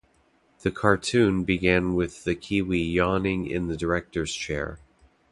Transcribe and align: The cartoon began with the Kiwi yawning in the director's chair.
The 0.61 0.71
cartoon 0.71 1.43
began 1.43 1.93
with 1.93 2.23
the 2.23 2.33
Kiwi 2.33 2.79
yawning 2.79 3.45
in 3.45 3.67
the 3.67 3.77
director's 3.77 4.33
chair. 4.33 4.79